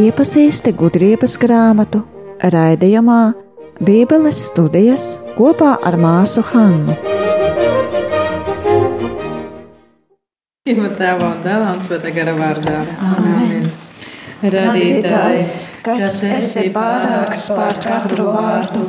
[0.00, 2.02] Iepazīsti gudrības grāmatu
[2.44, 3.32] raidījumā
[3.80, 5.06] Bībeles studijas
[5.38, 6.98] kopā ar māsu Hannu.
[10.68, 12.76] Pirmā tēvā un dēlā un svētā gara vārdā.
[13.08, 13.72] Amen.
[14.44, 15.48] Radītāji,
[15.88, 18.84] kas esi pārāks pār katru vārdu,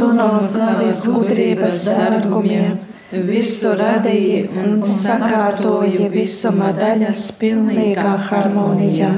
[0.00, 2.78] tu no savas gudrības sērgumiem
[3.28, 9.10] visu radīji un sakārtoji visuma daļas pilnīgā harmonijā.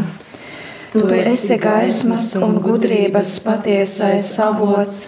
[0.92, 5.06] Tu esi gaismas un gudrības patiesais avots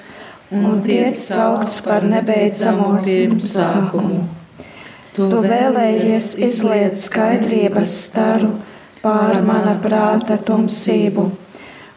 [0.55, 4.23] un tiek saukts par nebeidzamo sākumu.
[5.15, 8.55] Tu vēlējies izliet skaidrības staru
[9.03, 11.33] pār mana prāta tumsību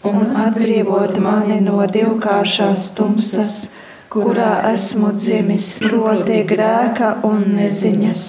[0.06, 3.70] un atbrīvot mani no divkāršās tumsas,
[4.14, 8.28] kurā esmu dzimis, proti grēka un neziņas.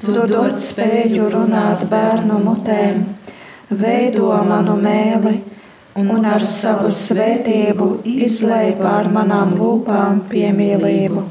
[0.00, 3.02] Tu dod spēju runāt bērnu mutēm
[3.70, 5.34] veido manu mēli
[6.00, 11.26] un ar savu svētību izlai pār manām lūpām piemīlību.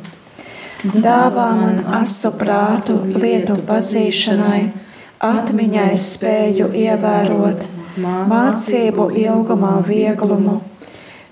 [0.80, 4.62] Dāvā man asu prātu lietu pazīšanai,
[5.20, 7.66] atmiņai spēju ievērot,
[8.04, 10.60] mācību ilgumā vieglumu,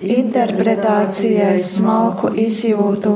[0.02, 3.14] interpretācijai smalku izjūtu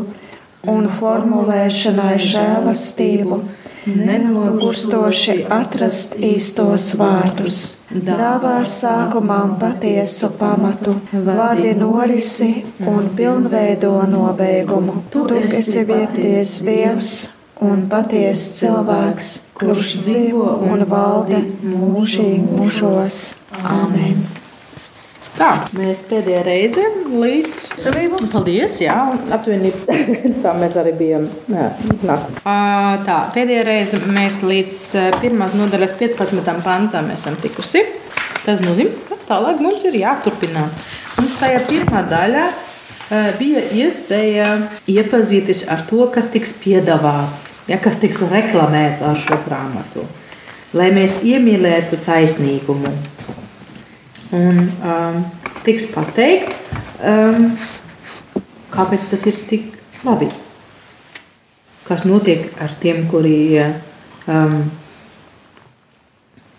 [0.71, 3.41] un formulēšanai žēlastību
[3.85, 7.59] nenogurstoši atrast īstos vārdus.
[7.91, 15.01] Dāvā sākumam patiesu pamatu, vadi norisi un pilnveido nobeigumu.
[15.11, 17.11] Tu esi vieties Dievs
[17.61, 23.21] un patiesa cilvēks, kurš dzīvo un valda mūžīgi mūžos.
[23.61, 24.23] Amen!
[25.37, 28.19] Tā, mēs pēdējā reize līdz savību.
[28.33, 28.95] Paldies, jā,
[29.31, 29.71] aptuveni
[30.43, 31.27] tā mēs arī bijām.
[31.49, 31.69] Jā,
[33.07, 34.79] tā, pēdējā reize mēs līdz
[35.21, 36.51] pirmās nodaļas 15.
[36.65, 37.85] pantam esam tikusi.
[38.41, 40.67] Tas nozīmē, ka tālāk mums ir jāturpina.
[41.19, 42.45] Mums tajā pirmā daļā
[43.39, 44.49] bija iespēja
[44.89, 50.05] iepazīties ar to, kas tiks piedāvāts, ja, kas tiks reklamēts ar šo grāmatu,
[50.77, 52.93] lai mēs iemīlētu taisnīgumu
[54.31, 55.17] Un um,
[55.65, 56.61] tiks pateikts,
[57.03, 57.51] um,
[58.71, 59.75] kāpēc tas ir tik
[60.07, 60.29] labi.
[61.83, 64.55] Kas notiek ar tiem, kuri um,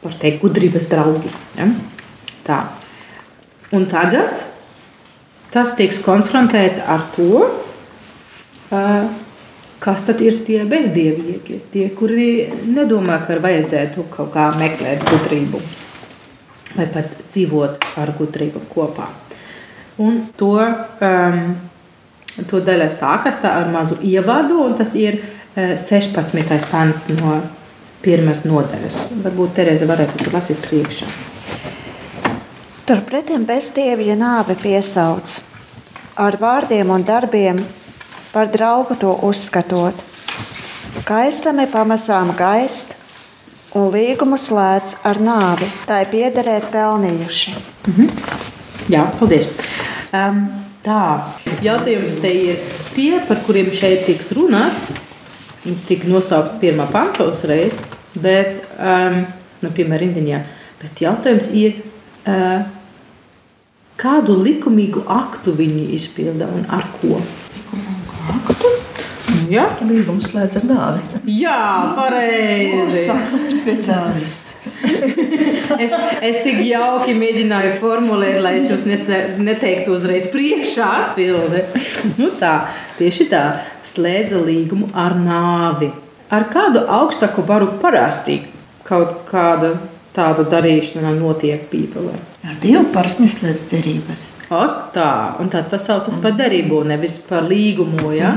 [0.03, 1.33] var teikt, gudrības draugi.
[1.57, 1.71] Ja?
[2.45, 2.61] Tā.
[3.73, 4.45] Un tagad
[5.53, 7.47] tas tiks konfrontēts ar to,
[8.69, 9.07] uh,
[9.83, 15.63] kas tad ir tie bezdievīgi, tie, kuri nedomā, ka vajadzētu kaut kā meklēt gudrību
[16.77, 19.09] vai pat dzīvot ar gudrību kopā.
[20.03, 20.55] Un to,
[21.05, 21.43] um,
[22.49, 26.71] to daļa sākas ar mazu ievadu, un tas ir uh, 16.
[26.73, 27.41] pants no
[28.03, 28.99] pirmās nodaļas.
[29.25, 31.11] Varbūt Terēza varētu to lasīt priekšā.
[32.89, 35.39] Turpretī bezdievja nāve piesauc
[36.19, 37.63] ar vārdiem un darbiem,
[38.33, 39.95] par draugu to uzskatot.
[41.07, 42.97] Kaistami pamazām gaist,
[43.79, 45.69] un līgumu slēdz ar nāvi.
[45.89, 47.55] Tā ir piederēt pelnījuši.
[47.87, 48.11] Mm -hmm.
[48.93, 49.47] Jā, paldies.
[50.13, 50.49] Um,
[50.85, 51.23] tā,
[51.63, 52.59] jautājums te ir
[52.95, 54.91] tie, par kuriem šeit tiks runāts.
[55.65, 57.79] Viņi tika nosaukti pirmā panta uzreiz,
[58.15, 59.27] bet, um,
[59.63, 60.41] nu, piemēram, rindiņā.
[60.83, 61.83] Bet jautājums ir,
[62.27, 62.67] uh,
[63.97, 67.21] kādu likumīgu aktu viņi izpilda un ar ko?
[67.57, 68.82] Likumīgu aktu?
[69.53, 69.67] Ja?
[69.85, 71.21] Līgums slēdz ar nāvi.
[71.29, 71.59] Jā,
[71.97, 73.05] pareizi.
[73.53, 74.55] Speciālists.
[75.85, 78.87] es, es tik jauki mēģināju formulēt, lai es jums
[79.43, 81.67] neteiktu uzreiz priekšā atbildi.
[82.17, 82.55] Nu tā,
[83.01, 83.45] tieši tā,
[83.87, 85.93] slēdza līgumu ar nāvi.
[86.33, 88.41] Ar kādu augstāku varu parasti
[88.89, 89.75] kaut kāda
[90.17, 92.17] tāda darīšana notiek Bībelē.
[92.49, 94.31] Ar Dievu parasti neslēdz derības.
[94.53, 95.09] O, tā,
[95.41, 98.11] un tā, tas saucas par derību, nevis par līgumu.
[98.13, 98.33] Ja?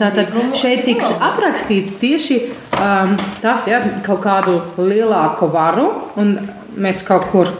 [0.00, 2.38] Tātad šeit tiks aprakstīts tieši
[2.78, 5.90] um, tas, ja, kaut kādu lielāku varu,
[6.20, 6.38] un
[6.78, 7.52] mēs kaut kur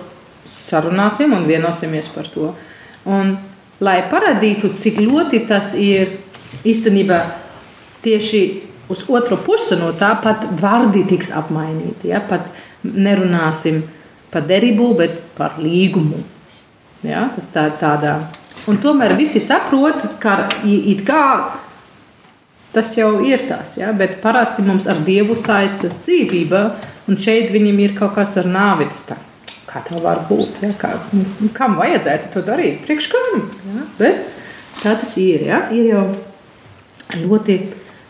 [0.48, 2.54] sarunāsim un vienosimies par to.
[3.08, 3.34] Un,
[3.84, 6.16] lai parādītu, cik ļoti tas ir
[6.64, 7.20] īstenībā
[8.06, 8.42] tieši
[8.88, 12.14] uz otru pusi no tā, pat vārdi tiks apmainīti.
[12.14, 12.24] Ja?
[12.24, 12.48] Pat
[12.88, 13.82] nerunāsim
[14.32, 16.24] par derību, bet par līgumu.
[17.06, 17.28] Ja?
[17.34, 18.18] Tas tā, tādā.
[18.68, 21.22] Un tomēr visi saprot, ka it kā
[22.74, 23.92] tas jau ir tas, ja?
[23.96, 26.62] bet parasti mums ar Dievu saistas dzīvība,
[27.08, 28.88] un šeit viņam ir kaut kas ar nāvi.
[29.08, 29.16] Tā,
[29.68, 30.60] kā tā var būt?
[30.64, 30.72] Ja?
[30.78, 30.94] Kā,
[31.56, 32.82] kam vajadzētu to darīt?
[32.86, 33.44] Priekš kam?
[33.72, 33.86] Ja?
[34.00, 34.24] Bet
[34.82, 35.46] tā tas ir.
[35.48, 35.64] Ja?
[35.74, 36.04] Ir jau
[37.16, 37.60] ļoti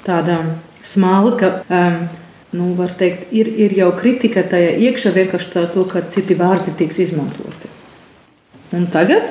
[0.06, 0.40] tāda
[0.82, 1.60] smalka.
[1.70, 2.08] Um,
[2.56, 7.02] nu, teikt, ir, ir jau kritika tajā iekšā vienkārši caur to, ka citi vārdi tiks
[7.04, 7.77] izmantoti.
[8.76, 9.30] Un tagad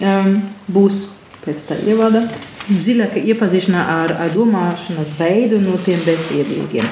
[0.00, 0.36] um,
[0.70, 1.06] būs
[1.44, 2.26] pēc tā ievada
[2.66, 6.86] dziļāka iepazīšanā ar, ar domāšanas veidu no tiem bezdievīgiem.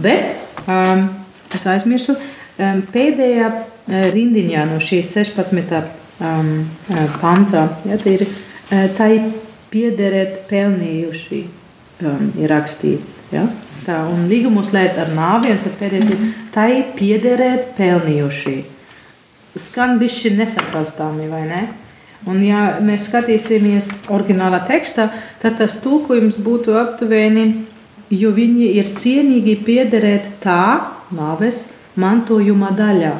[0.00, 0.34] Bet
[0.64, 1.08] um,
[1.54, 3.50] es aizmirsu um, pēdējā
[3.88, 5.78] rindiņā no šīs 16.
[6.18, 6.66] Um,
[7.22, 7.68] pantā.
[7.86, 8.24] Ja, ir
[8.98, 9.12] tai
[9.70, 11.40] piederēt pelnījuši,
[12.02, 13.18] um, ir rakstīts.
[13.32, 13.46] Ja?
[13.86, 18.56] Tā, un līgumu slēdz ar nāvi, un tad pēdējais ir tai piederēt pelnījuši.
[19.58, 21.62] Skan bišķi nesaprastāmi, vai ne?
[22.26, 25.08] Un, ja mēs skatīsimies oriģinālā tekstā,
[25.42, 27.46] tad tas tulkojums būtu aptuveni,
[28.10, 31.68] jo viņi ir cienīgi piederēt tā nāves
[31.98, 33.14] mantojuma daļā.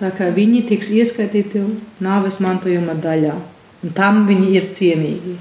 [0.00, 1.60] Tā kā viņi tiks ieskaitīti
[2.00, 3.34] nāves mantojuma daļā,
[3.84, 5.36] un tam viņi ir cienīgi.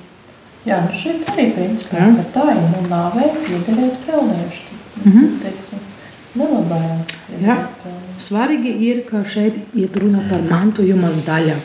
[0.68, 2.26] Jā, nu šeit arī principā ja?
[2.34, 4.66] tā ir nu, nāvē piederēt pelnījuši.
[5.06, 5.30] Mm -hmm.
[5.46, 5.80] Teiksim,
[6.36, 7.06] nelabājām.
[7.46, 7.56] Jā.
[8.20, 11.56] Svarīgi ir, ka šeit ir runa par mantojumas daļa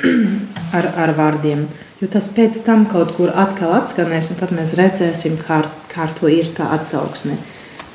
[0.78, 1.66] ar, ar vārdiem.
[2.00, 6.30] Jo tas pēc tam kaut kur atkal atskanēs, un tad mēs redzēsim, kā, kā to
[6.32, 7.36] ir tā atsauksme.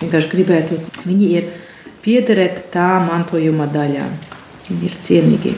[0.01, 1.47] Vienkārši gribētu, viņi ir
[2.05, 4.05] piederēt tā mantojuma daļā.
[4.67, 5.55] Viņi ir cienīgi.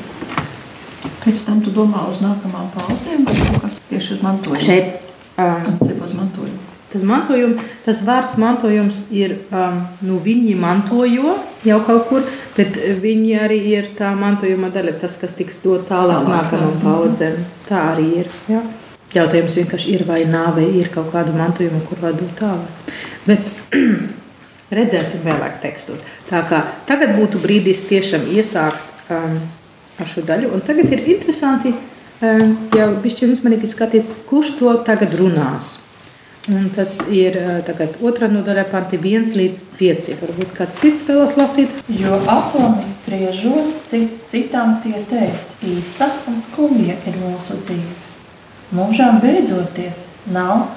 [1.26, 4.64] Pēc tam tu domā uz nākamām paudzēm vai kas tieši uz mantojumu?
[4.64, 5.02] Šeit.
[5.38, 5.68] Um,
[6.06, 6.47] uz mantojumu.
[6.88, 11.34] Tas, mantojum, tas vārds mantojums ir, um, nu, viņi mantojo
[11.68, 16.30] jau kaut kur, bet viņi arī ir tā mantojuma daļa, tas, kas tiks dot tālāk,
[16.32, 17.42] nākamajām paudzēm.
[17.68, 18.30] Tā arī ir.
[18.48, 18.62] Jā.
[19.12, 22.94] Jautājums vienkārši ir, vai nāvei ir kaut kāda mantojuma, kur var dot tālāk.
[23.28, 23.76] Bet
[24.80, 25.98] redzēsim vēlāk tekstu.
[26.30, 29.42] Tā kā tagad būtu brīdis tiešām iesākt um,
[30.00, 30.54] ar šo daļu.
[30.56, 31.76] Un tagad ir interesanti,
[32.22, 35.76] um, ja bišķi uzmanīgi skatīt, kurš to tagad runās.
[36.48, 37.36] Un tas ir
[37.68, 40.06] tagad otrā nodaļa, panti 1 līdz 5.
[40.22, 41.74] Varbūt kāds cits vēlas lasīt.
[41.92, 47.98] Jo aplami spriežot, cits citam tie teica, īsa un skumja ir mūsu dzīve.
[48.78, 50.70] Mūžām beidzoties nav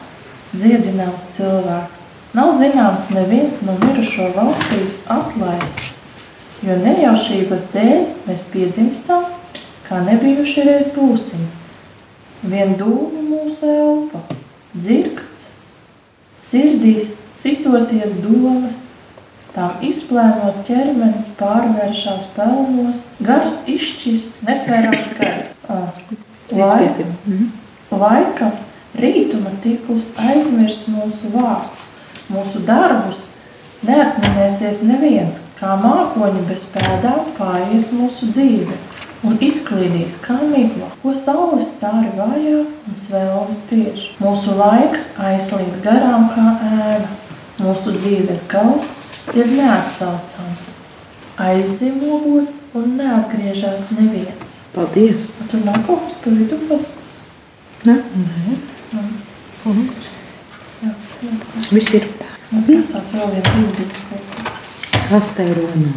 [0.51, 2.03] dziedināms cilvēks.
[2.35, 5.97] Nav zināms neviens no mirušo valstības atlaists,
[6.67, 9.25] jo nejaušības dēļ mēs piedzimstam,
[9.87, 11.47] kā nebijuši reiz būsim.
[12.43, 14.23] Vien dūmu mūsu elpa,
[14.75, 15.40] dzirksts,
[16.51, 18.83] sirdīs sitoties domas,
[19.55, 25.57] tām izplēnot ķermenis pārvēršās pelnos, gars izšķist, netvērāts gars.
[26.51, 26.89] Lai,
[27.95, 28.49] laika
[28.99, 31.85] rītuma tiklus aizmirsts mūsu vārds,
[32.27, 33.29] mūsu darbus
[33.87, 38.75] neatminēsies neviens, kā mākoņi bez pēdām pāies mūsu dzīve
[39.27, 44.05] un izklīdīs kā migla, ko saules stāri vājā un svēlvi spiež.
[44.23, 47.11] Mūsu laiks aizslīd garām kā ēna,
[47.61, 48.91] mūsu dzīves gals
[49.37, 50.71] ir neatsaucams.
[51.41, 54.59] Aizdzīvots un neatgriežas neviens.
[54.75, 55.31] Paldies!
[55.41, 57.15] A tur nav kaut kas pa vidu pasaks?
[57.89, 57.97] Ne?
[57.97, 58.59] Nē.
[59.65, 59.87] Mhm.
[60.83, 60.93] Jā,
[61.25, 61.33] jā.
[61.71, 62.09] Viss ir.
[62.51, 63.85] Prasās vēl viena bildi.
[65.09, 65.93] Kas te runā?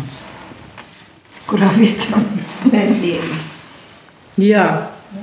[1.50, 2.22] Kurā vietā?
[2.72, 3.42] Bezdievi.
[4.44, 4.66] Jā,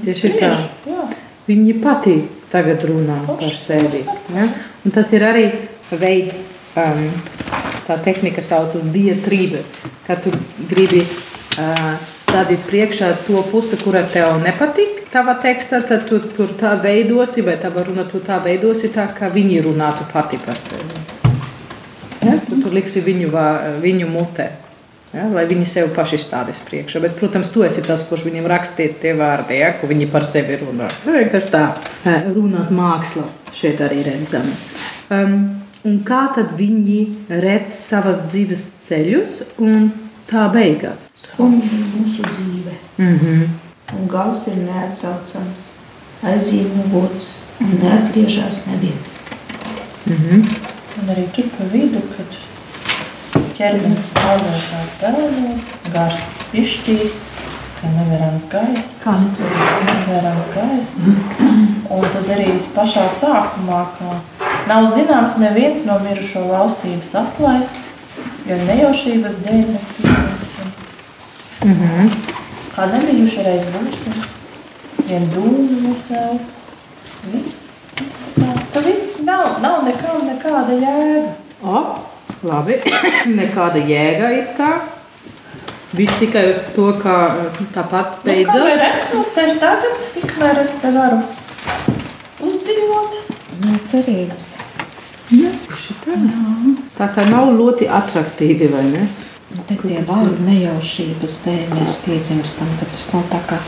[0.05, 0.51] tieši tā.
[0.87, 1.07] Jā.
[1.49, 2.15] Viņi pati
[2.53, 4.05] tagad runā par sevi.
[4.35, 4.47] Ja?
[4.85, 5.45] Un tas ir arī
[5.91, 6.45] veids,
[6.79, 7.09] um,
[7.89, 9.65] tā tehnika saucas diatrība,
[10.07, 10.33] kad tu
[10.71, 15.07] gribi uh, stādīt priekšā to pusi, kura tev nepatīk.
[15.11, 19.31] Tava tekstā, tad tu tur tā veidosi, vai tava runa tu tā veidosi tā, kā
[19.33, 21.03] viņi runātu pati par sevi.
[22.23, 22.37] Ja?
[22.47, 23.33] Tu tur liksi viņu,
[23.83, 24.53] viņu mutē.
[25.11, 27.01] Ja, lai viņi sev paši stādīs priekšā.
[27.03, 30.61] Bet, protams, tu esi tas, kurš viņam rakstīja tie vārdi, ja, ko viņi par sevi
[30.61, 30.87] runā.
[31.03, 31.65] Nu, Vienkārši tā
[32.07, 33.25] eh, runas māksla
[33.57, 34.55] šeit arī redzama.
[35.11, 35.35] Um,
[35.83, 37.01] un kā tad viņi
[37.43, 39.91] redz savas dzīves ceļus un
[40.31, 41.11] tā beigās?
[41.19, 43.49] Skumja mūsu dzīve, Mm -hmm.
[43.99, 45.75] un gals ir neatsaucams,
[46.23, 49.19] aizīmots un neatgriežas neviens.
[50.07, 50.45] Mm -hmm.
[51.01, 52.27] Un arī tur pa vidu, kad
[53.61, 56.21] ķermenis pārvēršās pelnos, gars
[56.57, 57.17] izšķīst,
[57.81, 59.83] ka nevarams gaiss, Kā netvērās?
[60.07, 60.97] nevarams gaiss.
[61.91, 64.17] Un tad arī pašā sākumā, ka
[64.71, 67.91] nav zināms neviens no mirušo valstības atlaists,
[68.49, 70.71] jo nejaušības dēļ mēs piedzimstam.
[71.65, 72.15] Mm -hmm.
[72.77, 74.23] Kā nebijuši reiz būsim,
[75.09, 76.49] vien dūmi mūsu elpa.
[77.33, 81.35] Viss, viss tā kā, ka viss nav, nav nekam nekāda jēga.
[81.63, 81.85] O,
[82.47, 82.79] labi.
[83.41, 84.71] Nekāda jēga ir kā.
[85.97, 87.17] Viss tikai uz to, kā
[87.49, 88.55] eh, tāpat Nu, beidzās.
[88.55, 91.23] Kamēr esmu te tagad, tikmēr es te varu
[92.47, 93.19] uzdzīvot,
[93.61, 94.55] Nu, cerības.
[95.31, 96.15] Tieši tā.
[96.97, 99.03] tā kā nav ļoti attraktīvi, vai ne?
[99.51, 103.59] Un Te tie vārdi nejaušības dēļ mēs piedzimstam, bet tas nav tā kā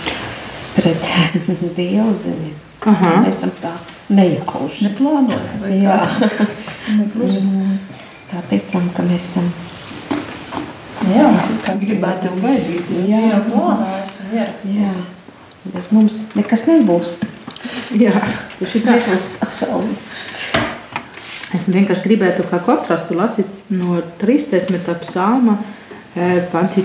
[0.78, 1.10] pret
[1.76, 2.54] dievu zemi.
[2.86, 3.18] Aha.
[3.26, 3.74] Mēs esam tā
[4.14, 4.86] nejauši.
[4.88, 5.98] Neplānot, vai Jā,
[6.98, 7.42] Negluži.
[8.32, 9.48] Mēs tā ticam, ka mēs esam.
[11.12, 12.90] Jā, mums ir kā Gribētu jau gaidīt.
[13.08, 14.78] Jā, jau plānā esam ierakstījuši.
[14.80, 14.92] Jā,
[15.74, 17.16] bez mums nekas nebūs.
[17.98, 18.12] Jā,
[18.58, 18.96] tieši tā.
[18.96, 19.96] Nebūs pasauli.
[21.52, 24.94] Es vienkārši gribētu kā kontrastu lasīt no 30.
[25.02, 25.58] psalma,
[26.16, 26.84] eh, panti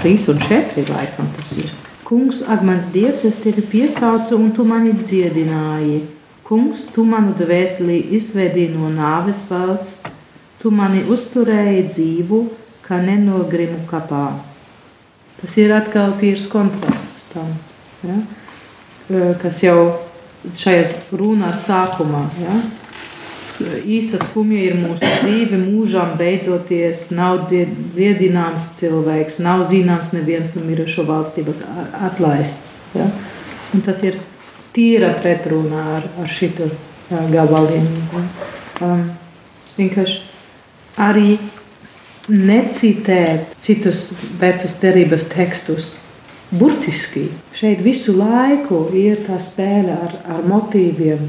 [0.00, 1.70] 3 un 4 laikam tas ir.
[2.02, 6.00] Kungs, ak mans Dievs, es tevi piesaucu un tu mani dziedināji.
[6.42, 10.10] Kungs, tu manu dvēseli izvedīji no nāves valsts,
[10.62, 12.42] tu mani uzturēji dzīvu,
[12.86, 14.28] kā nenogrimu kapā.
[15.40, 17.50] Tas ir atkal tīrs kontrasts tam,
[18.06, 18.20] ja?
[19.10, 19.98] Eh, kas jau
[20.54, 22.22] šajās runās sākumā.
[22.40, 22.60] Ja?
[23.82, 30.62] Īsta skumja ir mūsu dzīve, mūžām beidzoties, nav dzied, dziedināms cilvēks, nav zināms neviens no
[30.62, 31.64] mirušo valstības
[32.06, 32.78] atlaists.
[32.94, 33.08] Ja?
[33.74, 34.20] Un tas ir
[34.76, 37.88] tīra pretrunā ar, ar šitu uh, gabaliem.
[38.14, 38.22] Ja?
[38.86, 39.08] Um,
[39.74, 40.31] vienkārši
[41.00, 41.36] arī
[42.28, 45.96] necitēt citus vecas derības tekstus.
[46.52, 51.22] Burtiski šeit visu laiku ir tā spēle ar, ar motīviem,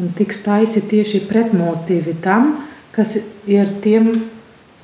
[0.00, 2.56] un tiks taisi tieši pretmotīvi tam,
[2.94, 3.14] kas
[3.46, 4.10] ir tiem,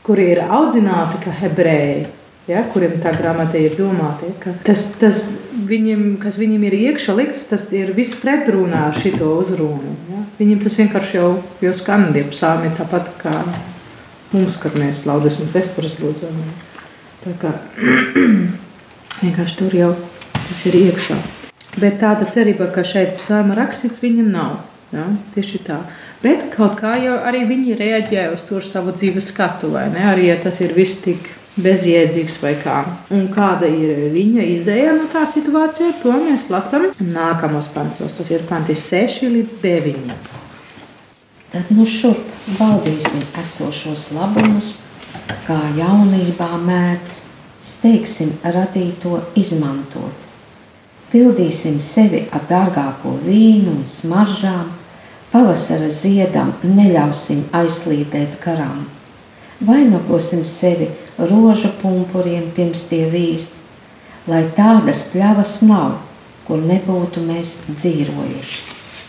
[0.07, 2.07] kuri ir audzināti kā hebreji,
[2.51, 4.31] ja, kuriem tā grāmata ir domāta.
[4.31, 5.25] Ja, tas, tas
[5.67, 9.97] viņiem, kas viņiem ir iekšā likts, tas ir viss pretrunā ar šito uzrunu.
[10.11, 10.23] Ja.
[10.39, 11.33] Viņiem tas vienkārši jau,
[11.67, 13.35] jau skan tie psalmi tāpat kā
[14.33, 16.39] mums, kad mēs laudas un vespuras lūdzam.
[17.25, 17.53] Tā kā
[19.25, 19.93] vienkārši tur jau
[20.33, 21.19] tas ir iekšā.
[21.81, 24.57] Bet tāda cerība, ka šeit psalma rakstīts, viņam nav.
[24.95, 25.07] Ja?
[25.35, 25.83] Tieši tā.
[26.23, 30.03] Bet kaut kā jau arī viņi reaģē uz to savu dzīves skatu, vai ne?
[30.11, 32.83] Arī ja tas ir viss tik bezjēdzīgs vai kā.
[33.15, 38.19] Un kāda ir viņa izēja no tā situācija, to mēs lasām nākamos pantos.
[38.19, 40.40] Tas ir panti 6 līdz 9.
[41.51, 42.29] Tad nu šurp
[42.61, 44.77] baudīsim esošos labumus,
[45.49, 47.17] kā jaunībā mēdz,
[47.67, 50.29] steigsim radīto izmantot.
[51.11, 54.69] Pildīsim sevi ar dārgāko vīnu un smaržām,
[55.33, 58.87] pavasara ziedam neļausim aizslīdēt garām.
[59.59, 60.87] Vainagosim sevi
[61.19, 63.59] rožu pumpuriem pirms tie vīst,
[64.31, 65.99] lai tādas pļavas nav,
[66.47, 68.65] kur nebūtu mēs dzīvojuši,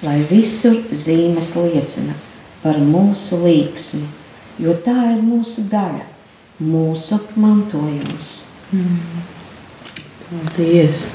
[0.10, 2.18] lai visur zīmes liecina
[2.62, 4.06] par mūsu līksmi,
[4.62, 6.06] jo tā ir mūsu daļa,
[6.62, 8.36] mūsu mantojums.
[10.30, 11.10] Paldies!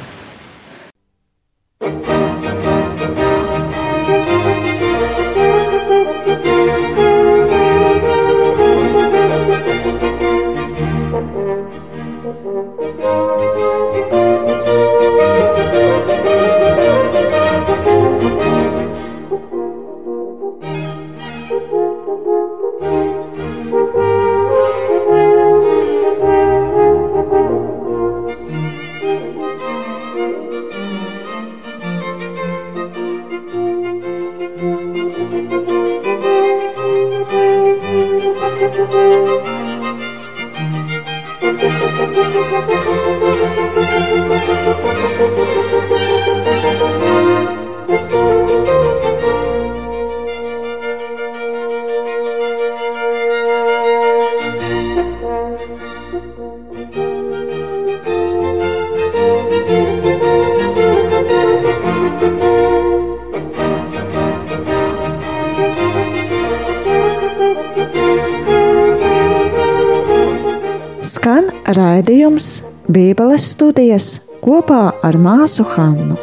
[71.27, 72.49] Skan raidījums
[72.87, 74.05] Bībeles studijas
[74.45, 76.15] kopā ar māsu Hannu.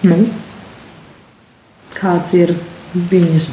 [0.00, 0.16] Nu,
[1.98, 2.54] kāds ir
[3.12, 3.50] viņas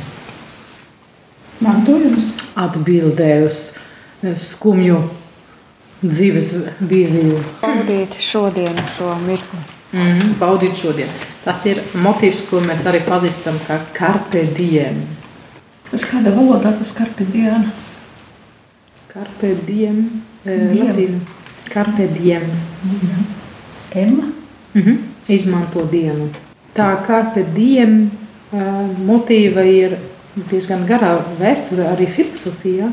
[1.59, 2.31] Mantojums.
[2.55, 5.03] atbildē uz eh, skumju
[6.07, 7.43] dzīves vīziju?
[7.59, 9.61] Pavadīt šodienu šo mirkli.
[9.91, 11.11] Mm, baudīt šodien.
[11.43, 15.03] Tas ir motīvs, ko mēs arī pazīstam kā carpe diem.
[15.91, 17.71] Tas kādā valodā tas karpi diena?
[19.65, 20.87] Diem, eh, Diem.
[20.87, 21.19] latīņu.
[21.69, 22.43] Carpe diem.
[23.95, 24.31] Emma?
[24.73, 24.97] Mhm.
[25.27, 26.29] Izmanto dienu.
[26.75, 28.11] Tā carpe diem
[28.53, 28.59] uh,
[29.07, 29.97] motīva ir
[30.49, 32.91] diezgan garā vēsture, arī filozofija.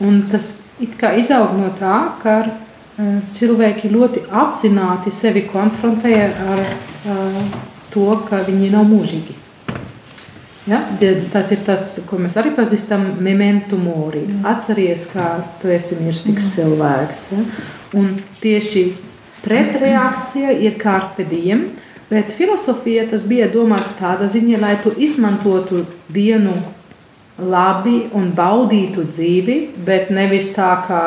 [0.00, 6.64] Un tas it kā izaug no tā, ka uh, cilvēki ļoti apzināti sevi konfrontē ar
[7.06, 7.38] uh,
[7.94, 9.38] to, ka viņi nav mūžīgi.
[10.66, 10.82] Ja?
[11.32, 14.22] Tas ir tas, ko mēs arī pazīstam, memento mori.
[14.46, 17.24] Atceries, kā tu esi mirstīgs cilvēks.
[17.34, 17.46] Ja?
[17.98, 18.84] Un tieši
[19.42, 21.66] pretreakcija ir carpe diem,
[22.12, 26.54] bet filozofija tas bija domāts tādā ziņā, lai tu izmantotu dienu
[27.42, 31.02] labi un baudītu dzīvi, bet nevis tā kā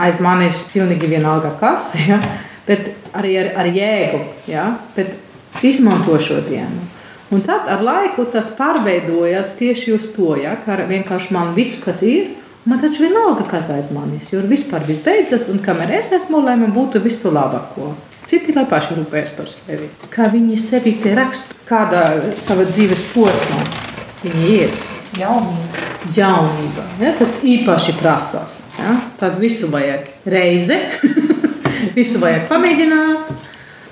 [0.00, 2.18] aiz manis pilnīgi vienalga kas, ja?
[2.66, 4.70] bet arī ar, ar jēgu, ja?
[4.96, 6.89] bet izmanto šo dienu.
[7.30, 12.02] Un tad ar laiku tas pārveidojas tieši uz to, ja, ka vienkārši man viss, kas
[12.02, 12.32] ir,
[12.66, 16.56] man taču vienalga, kas aiz manis, jo vispār viss beidzas, un kamēr es esmu, lai
[16.58, 17.92] man būtu viss to labāko.
[18.26, 19.86] Citi lai paši rūpēs par sevi.
[20.10, 22.02] Kā viņi sevi te rakstu, kādā
[22.42, 23.62] savā dzīves posmā
[24.24, 24.74] viņi ir.
[25.18, 25.86] Jaunība.
[26.14, 26.84] Jaunība.
[27.02, 28.60] Ja, tad īpaši prasās.
[28.78, 30.78] Ja, tad visu vajag reizi,
[31.98, 33.39] visu vajag pamēģināt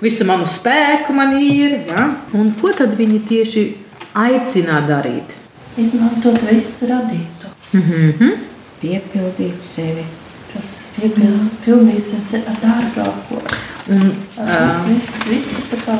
[0.03, 1.81] visu manu spēku man ir.
[1.89, 2.09] Ja?
[2.37, 3.65] Un ko tad viņi tieši
[4.15, 5.37] aicina darīt?
[5.79, 7.53] Izmantot visu radītu.
[7.73, 8.39] Mm -hmm.
[8.83, 10.05] Piepildīt sevi.
[10.53, 13.43] Tas piepildīsim sevi ar dārgāko.
[13.89, 15.99] Un, viss, viss, viss tā kā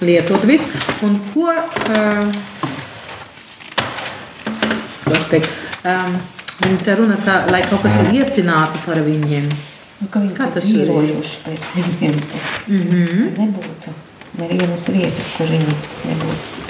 [0.00, 0.68] lietot visu.
[1.02, 2.32] Un ko, uh,
[5.30, 5.50] teikt,
[5.84, 6.18] um,
[6.62, 9.50] viņi te runa, ka, lai kaut kas liecinātu par viņiem.
[9.98, 12.20] Nu, ka viņi Kā tas dzīvojuši pēc viņiem.
[12.68, 13.32] Mm -hmm.
[13.38, 13.94] Nebūtu
[14.38, 15.74] nevienas vietas, kur viņi
[16.06, 16.66] nebūtu.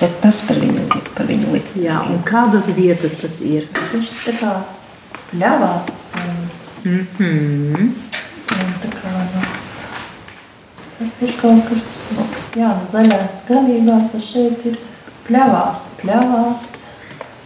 [0.00, 0.84] Tad tas par viņu,
[1.16, 1.74] par viņu likt.
[1.76, 3.66] Jā, un kādas vietas tas ir?
[3.92, 4.52] Viņš tā kā
[5.32, 5.90] pļavās.
[6.20, 6.38] Un,
[6.84, 7.90] mm -hmm.
[8.56, 9.42] un tā kā, nu,
[10.98, 11.84] tas ir kaut kas,
[12.16, 14.78] nu, jā, nu, zaļās galībās, un šeit ir
[15.28, 16.66] pļavās, pļavās,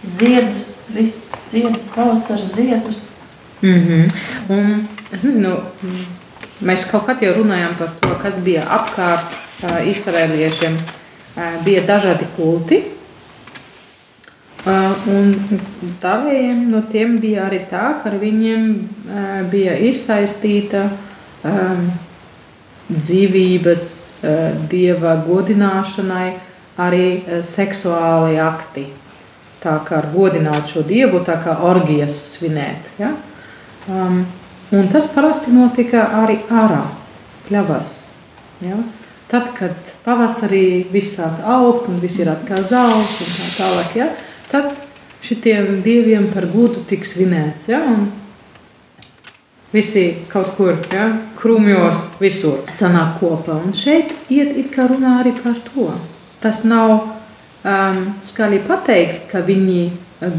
[0.05, 3.09] ziedus, viss ziedus, pavasara ziedus,
[3.65, 4.11] Mm -hmm.
[4.49, 5.57] Un, es nezinu,
[6.61, 10.77] mēs kaut kad jau runājām par to, kas bija apkārt uh, izraēliešiem.
[11.37, 12.83] Uh, bija dažādi kulti.
[14.67, 15.35] Uh, un
[16.03, 20.89] daļiem no tiem bija arī tā, ka ar viņiem uh, bija iesaistīta
[21.45, 21.91] um,
[22.89, 23.83] dzīvības,
[24.23, 26.33] uh, dieva godināšanai,
[26.77, 28.87] arī uh, seksuāli akti.
[29.63, 32.91] Tā kā godināt šo dievu, tā kā orgijas svinēt.
[32.99, 33.09] Ja?
[33.09, 33.34] Uh,
[33.89, 34.25] Um,
[34.73, 36.85] un tas parasti notika arī ārā,
[37.49, 37.99] pļavās.
[38.65, 38.79] Ja?
[39.29, 44.09] Tad, kad pavasarī viss sāk augt un viss ir atkal zāles un tā tālāk, ja?
[44.53, 44.73] tad
[45.25, 47.69] šitiem dieviem par godu tiks svinēts.
[47.73, 47.83] Ja?
[47.85, 48.09] Un
[49.75, 51.11] visi kaut kur ja?
[51.41, 53.59] krūmjos visur sanāk kopā.
[53.61, 55.91] Un šeit iet it kā runā arī par to.
[56.41, 59.85] Tas nav um, skaļi pateikts, ka viņi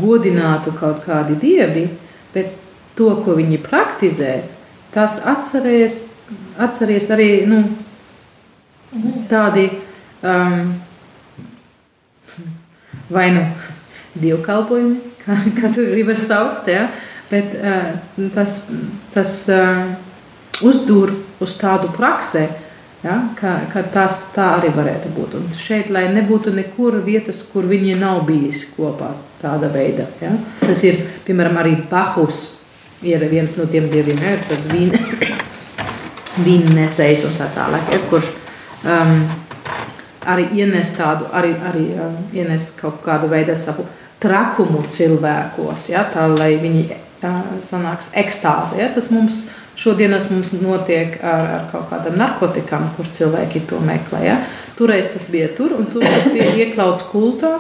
[0.01, 1.89] godinātu kaut kādi dievi,
[2.33, 2.64] bet
[2.95, 4.33] to, ko viņi praktizē,
[4.95, 5.99] tas atcerēs,
[6.61, 7.61] atcerēs arī nu,
[9.29, 9.67] tādi
[10.23, 10.75] um,
[13.11, 13.43] vai nu
[14.15, 16.87] dievkalpojumi, kā, kā tu gribi saukt, ja?
[17.29, 17.95] bet uh,
[18.35, 18.61] tas,
[19.13, 19.83] tas uh,
[20.63, 21.11] uzdur
[21.43, 22.47] uz tādu praksē,
[23.03, 23.19] ja?
[23.37, 25.39] ka, ka tas tā arī varētu būt.
[25.41, 30.07] Un šeit, lai nebūtu nekur vietas, kur viņi nav bijis kopā tāda veida.
[30.23, 30.31] Ja?
[30.63, 32.53] Tas ir, piemēram, arī Bahus
[33.03, 34.67] ir viens no tiem dieviem, ja, tas
[36.45, 38.31] vīnnesējs un tā tālāk, ja, kurš
[38.83, 39.17] um,
[40.25, 43.85] arī ienes tādu, arī, arī um, ienes kaut kādu veidu savu
[44.23, 48.79] trakumu cilvēkos, ja, tā lai viņi uh, sanāks ekstāze.
[48.79, 54.23] Ja, tas mums šodienas mums notiek ar, ar kaut kādam narkotikam, kur cilvēki to meklē.
[54.25, 54.39] Ja.
[54.79, 57.57] Toreiz tas bija tur, un tur tas bija iekļauts kultā,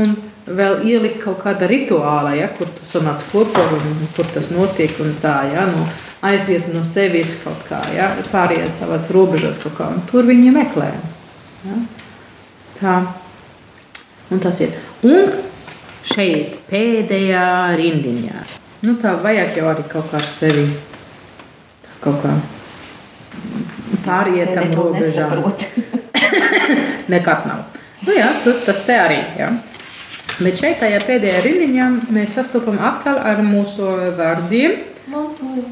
[0.00, 0.16] un
[0.56, 4.94] vēl ielikt kaut kāda rituāla, ja, kur tu sanāc kopā un kur tas notiek.
[5.22, 5.86] Tā, ja, nu,
[6.24, 10.90] aiziet no sevis kaut kā, ja, pāriet savās robežās kaut kā, un tur viņi meklē.
[11.68, 11.80] Ja.
[12.78, 12.98] Tā.
[14.28, 14.74] Un tas ir.
[15.08, 15.32] Un
[16.06, 18.44] šeit pēdējā rindiņā.
[18.86, 20.68] Nu, tā vajag jau arī kaut kā ar sevi
[22.02, 22.34] kaut kā
[24.04, 25.42] pāriet tam robežām.
[27.12, 27.64] Nekad nav.
[28.06, 29.18] Nu jā, tur tas te arī.
[29.38, 29.50] Ja.
[30.38, 34.76] Bet šeit, tajā pēdējā rindiņā, mēs sastopam atkal ar mūsu vārdiem,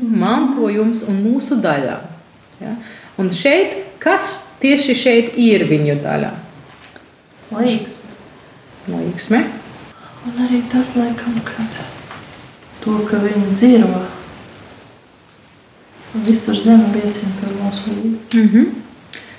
[0.03, 2.01] mantojums un mūsu daļā.
[2.59, 2.73] Ja?
[3.21, 6.33] Un šeit, kas tieši šeit ir viņu daļā?
[7.55, 8.11] Līgsme.
[8.91, 9.45] Līgsme.
[10.27, 11.81] Un arī tas, laikam, kad
[12.83, 14.03] to, ka viņi dzīvo,
[16.27, 18.43] visur zeme liecina par mūsu līgsmi.
[18.43, 18.67] Mm -hmm.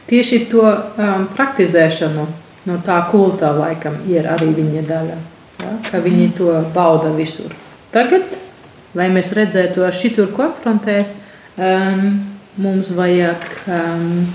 [0.07, 2.27] Tieši to um, praktizēšanu
[2.67, 5.17] no tā kultā laikam ir arī viņa daļa.
[5.63, 5.73] Ja?
[5.89, 7.53] Ka viņi to bauda visur.
[7.93, 8.35] Tagad,
[8.97, 11.13] lai mēs redzētu, ar šitur konfrontēs,
[11.55, 12.03] um,
[12.61, 14.27] mums vajag um,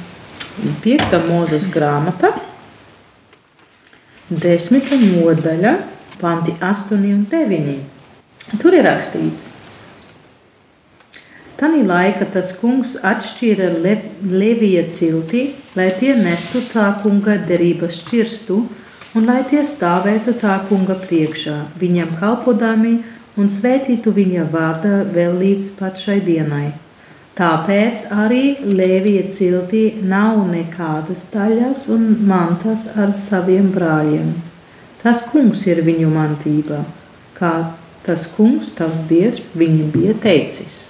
[0.83, 1.19] 5.
[1.29, 2.33] mūzes grāmata,
[4.33, 4.93] 10.
[5.13, 5.75] nodaļa,
[6.21, 7.75] panti 8 un 9.
[8.63, 9.51] Tur ir rakstīts,
[11.63, 13.93] Tanī laika tas kungs atšķīra le,
[14.27, 15.43] Levija ciltī,
[15.79, 18.57] lai tie nestu tā kunga derības šķirstu
[19.15, 22.97] un lai tie stāvētu tā kunga priekšā, viņam kalpodami
[23.39, 26.73] un svētītu viņa vārdā vēl līdz pat šai dienai.
[27.39, 34.33] Tāpēc arī Lēvija ciltī nav nekādas daļas un mantas ar saviem brāļiem.
[35.05, 36.81] Tas kungs ir viņu mantība,
[37.39, 37.53] kā
[38.03, 40.83] tas kungs, tavs dievs, viņam bija teicis.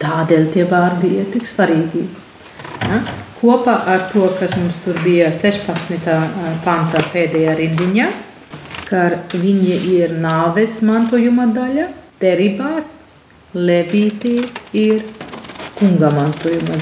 [0.00, 2.06] Tādēļ tie vārdi ir tik svarīgi.
[2.80, 3.00] Ja?
[3.40, 6.08] Kopā ar to, kas mums tur bija 16.
[6.64, 8.06] pantā pēdējā rindiņā,
[8.88, 11.86] ka viņi ir nāves mantojuma daļa,
[12.20, 12.70] derībā
[13.56, 14.38] levīti
[14.76, 15.04] ir
[15.76, 16.78] kunga mantojuma,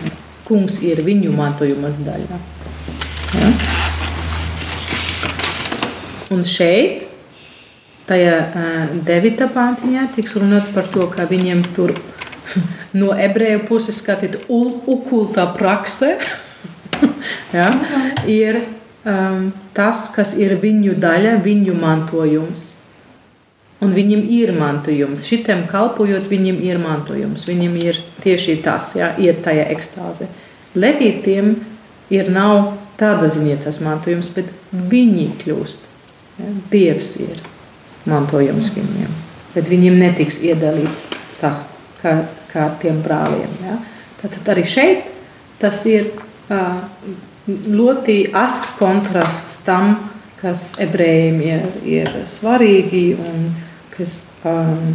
[0.46, 2.38] kungs ir viņu mantojuma daļa.
[3.38, 3.50] Ja?
[6.34, 7.08] Un šeit,
[8.06, 8.38] tajā
[9.10, 9.50] 9.
[9.58, 12.06] pantiņā, tiks runāts par to, ka viņiem tur ir
[12.96, 16.14] no ebreju puses skatīt, okultā prakse
[17.56, 17.68] ja,
[18.26, 18.62] ir
[19.04, 22.74] um, tas, kas ir viņu daļa, viņu mantojums.
[23.78, 25.26] Un viņam ir mantojums.
[25.28, 27.44] Šitam kalpojot, viņam ir mantojums.
[27.46, 30.26] Viņam ir tieši tas, ja, iet tajā ekstāze.
[30.74, 31.54] Levītiem
[32.10, 35.86] ir nav tāda ziņa tas mantojums, bet viņi kļūst.
[36.38, 37.38] Ja, Dievs ir
[38.08, 39.14] mantojums viņiem.
[39.54, 41.06] Bet viņiem netiks iedalīts
[41.38, 41.64] tas,
[42.02, 42.18] kā
[42.52, 43.52] kā tiem brāliem.
[43.64, 43.78] Ja?
[44.22, 45.10] Tad arī šeit
[45.58, 46.80] tas ir uh,
[47.48, 49.96] ļoti asins kontrasts tam,
[50.38, 53.48] kas ebrejiem ir, ir svarīgi un
[53.96, 54.92] kas um,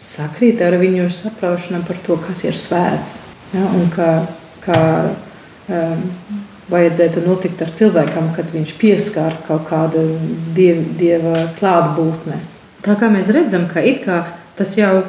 [0.00, 3.18] sakrīt ar viņu saprāšanu par to, kas ir svēts.
[3.52, 3.66] Ja?
[3.76, 4.10] Un kā,
[4.64, 4.80] kā
[5.68, 6.06] um,
[6.70, 10.02] vajadzētu notikt ar cilvēkam, kad viņš pieskār kaut kādu
[10.56, 12.40] diev, dieva klātbūtni.
[12.86, 14.22] Tā kā mēs redzam, ka kā
[14.58, 15.04] tas jau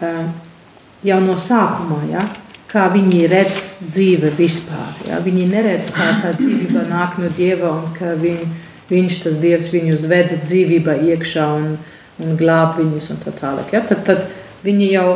[0.00, 2.24] jau no sākuma, ja,
[2.68, 4.96] kā viņi redz dzīvi vispār.
[5.08, 5.20] Ja.
[5.24, 8.42] Viņi neredz, kā tā dzīvība nāk no Dieva un ka viņ,
[8.90, 11.72] viņš, tas Dievs, viņus ved dzīvībā iekšā un,
[12.24, 13.72] un glāb viņus un tā tālāk.
[13.72, 13.82] Ja.
[13.88, 14.26] Tad, tad
[14.66, 15.08] viņi jau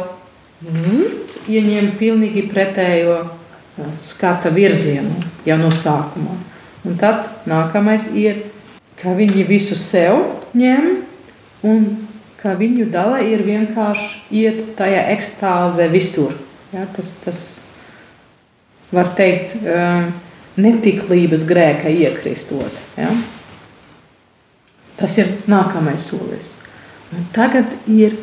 [1.50, 3.18] ieņem pilnīgi pretējo
[4.00, 6.38] skata virzienu jau no sākuma.
[6.86, 8.46] Un tad nākamais ir,
[8.98, 10.22] ka viņi visu sev
[10.58, 10.88] ņem
[11.66, 11.84] un
[12.42, 16.34] ka viņu dala ir vienkārši iet tajā ekstāzē visur.
[16.72, 17.42] Ja, tas, tas
[18.92, 20.10] var teikt, um,
[20.60, 22.80] netiklības grēka iekristot.
[22.98, 23.12] Ja.
[24.98, 26.56] Tas ir nākamais solis.
[27.12, 28.16] Un tagad ir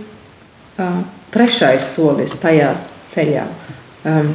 [0.81, 1.01] uh,
[1.33, 2.73] trešais solis tajā
[3.09, 3.45] ceļā
[4.09, 4.33] um,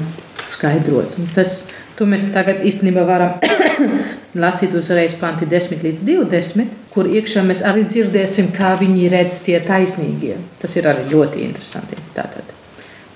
[0.51, 1.19] skaidrots.
[1.21, 1.61] Un tas,
[2.01, 3.39] mēs tagad īstenībā varam
[4.45, 9.61] lasīt uzreiz panti 10 līdz 20, kur iekšā mēs arī dzirdēsim, kā viņi redz tie
[9.63, 10.39] taisnīgie.
[10.63, 11.99] Tas ir arī ļoti interesanti.
[12.17, 12.55] Tātad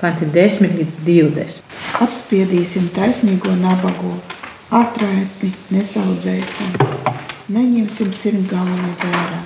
[0.00, 1.62] panti 10 līdz 20.
[2.04, 4.14] Apspiedīsim taisnīgo nabago,
[4.74, 6.76] atraitni nesaudzēsim,
[7.54, 9.40] neņemsim sirmgalvu vērā,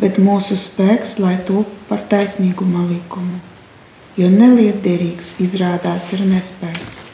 [0.00, 3.42] bet mūsu spēks, lai to par taisnīguma likumu,
[4.16, 7.04] jo nelietderīgs izrādās ir nespēks.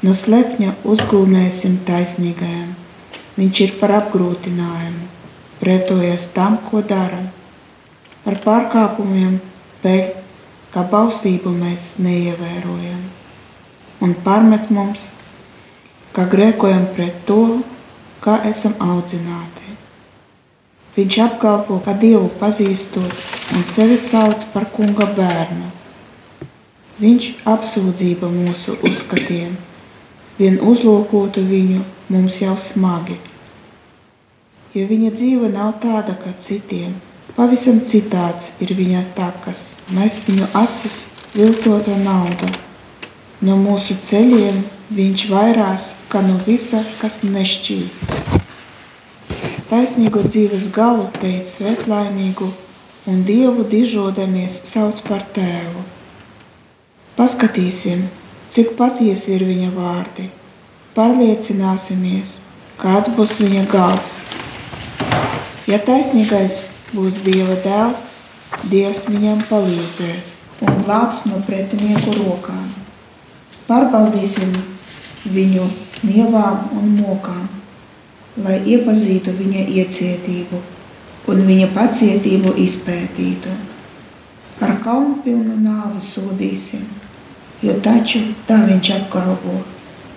[0.00, 2.70] No slepņa uzgulnēsim taisnīgajam.
[3.36, 5.08] Viņš ir par apgrūtinājumu,
[5.60, 7.20] pretojas tam, ko dara.
[8.24, 9.36] Par pārkāpumiem
[9.84, 10.16] pēc
[10.72, 13.04] kā baustību mēs neievērojam.
[14.00, 15.10] Un pārmet mums,
[16.16, 17.60] kā grēkojam pret to,
[18.24, 19.76] kā esam audzināti.
[20.96, 25.68] Viņš apgalvo, ka Dievu pazīstot un sevi sauc par kunga bērnu.
[27.04, 29.58] Viņš apsūdzība mūsu uzskatiem
[30.40, 33.18] vien uzlūkotu viņu mums jau smagi.
[34.74, 36.94] Jo viņa dzīve nav tāda kā citiem,
[37.36, 42.50] pavisam citāds ir viņa takas, mēs viņu acis viltota nauda.
[43.40, 44.62] No mūsu ceļiem
[44.94, 48.40] viņš vairās kā no visa, kas nešķīsts.
[49.70, 52.48] Taisnīgo dzīves galu teica svetlaimīgu,
[53.10, 55.84] un Dievu dižodamies sauc par tēvu.
[57.14, 58.08] Paskatīsim,
[58.50, 60.28] cik patiesi ir viņa vārdi.
[60.96, 62.40] Pārliecināsimies,
[62.80, 64.20] kāds būs viņa gals.
[65.70, 68.08] Ja taisnīgais būs Dieva dēls,
[68.70, 70.32] Dievs viņam palīdzēs
[70.66, 72.66] un glābs no pretinieku rokām.
[73.68, 74.50] Pārbaudīsim
[75.30, 75.68] viņu
[76.02, 77.46] nievām un mokām,
[78.42, 80.60] lai iepazītu viņa iecietību
[81.30, 83.54] un viņa pacietību izpētītu.
[84.60, 86.82] ar kaunu pilnu nāvi sodīsim,
[87.62, 89.60] jo taču tā viņš apgalvo,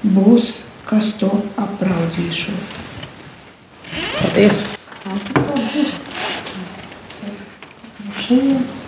[0.03, 0.53] būs,
[0.87, 2.79] kas to apraudzīšot.
[4.21, 4.63] Patiesi.
[8.23, 8.79] Šeit.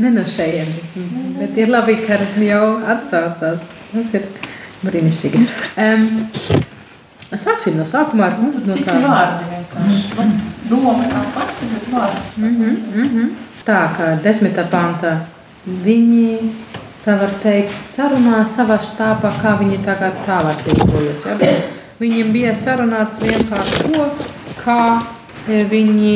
[0.00, 0.92] Ne no šejienes,
[1.36, 2.64] bet ir labi, ka jau
[2.94, 3.64] atsaucās.
[3.90, 4.26] Tas ir
[4.86, 5.40] brīnišķīgi.
[5.82, 6.06] Um,
[7.34, 8.96] sāksim no sākuma ar nu, no Citi tā.
[9.02, 10.14] vārdi vienkārši.
[10.16, 12.36] Nu, Doma tā pati, bet vārds.
[12.38, 13.49] Mm -hmm, mm -hmm.
[13.66, 15.18] Tā kā desmitā pantā
[15.66, 16.52] viņi,
[17.04, 21.26] tā var teikt, sarunā savā štābā, kā viņi tagad tālāk rīkojas.
[21.28, 21.36] Ja?
[21.40, 24.04] Bet Viņiem bija sarunāts vien par to,
[24.56, 24.84] kā
[25.44, 26.14] e, viņi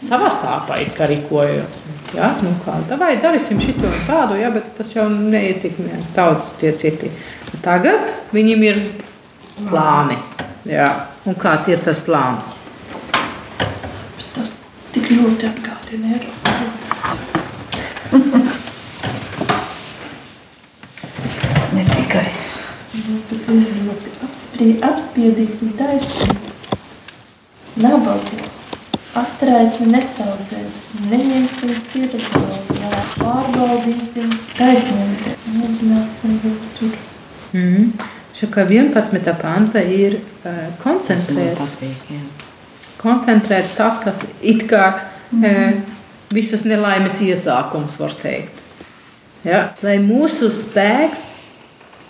[0.00, 0.78] savā stāvā
[1.10, 1.82] rīkojas.
[2.16, 2.30] Ja?
[2.40, 4.48] Nu kā, vai darīsim un tādu, ja?
[4.54, 7.12] bet tas jau neietekmē tautas tie citi.
[7.60, 8.82] Tagad viņiem ir
[9.68, 10.32] plānis.
[10.64, 10.88] Ja?
[11.28, 12.56] Un kāds ir tas plāns?
[14.32, 14.56] Tas
[14.96, 16.50] tik ļoti atgādina Eiropu.
[21.74, 22.24] Ne tikai.
[23.30, 26.52] Bet ļoti apsprie, apspiedīsim taisnību.
[27.84, 28.42] Nabagu
[29.16, 32.22] atraitni nesaucēsim, neņemsim sirdi,
[33.20, 35.38] pārbaudīsim taisnību.
[35.54, 37.02] Mēģināsim būt tur.
[37.54, 37.92] Mm.
[38.36, 39.36] Šo kā 11.
[39.40, 41.76] panta ir uh, koncentrēts,
[42.98, 44.88] koncentrēts tas, kas it kā
[45.32, 45.80] uh,
[46.34, 48.62] visas nelaimes iesākums var teikt.
[49.46, 49.70] Ja?
[49.82, 51.32] Lai mūsu spēks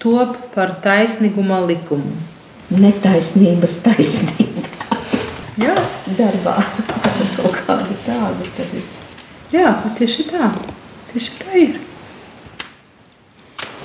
[0.02, 2.16] top par taisnīguma likumu.
[2.70, 4.56] Netaisnības taisnība
[5.56, 5.72] Jā,
[6.18, 6.58] darbā.
[6.84, 8.90] Tad kaut kādu tādu tad es.
[9.52, 10.50] jā tieši tā.
[11.12, 11.78] Tieši tā ir.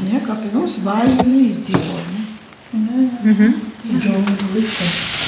[0.09, 2.03] Ja, kā pie mums baigi neizdzīvo.
[2.11, 3.07] Ne?
[3.23, 3.53] Mm -hmm.
[3.99, 5.20] Džungļu likums.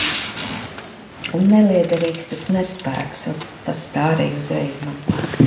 [1.33, 3.23] Un neliederīgs tas nespēks.
[3.65, 5.39] Tas tā arī uzreiz man nāk.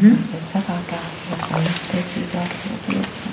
[0.00, 3.32] Mēs jau savādāk esam izteicīgāk no Dieva.